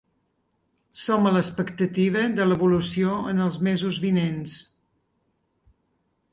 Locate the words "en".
3.35-3.45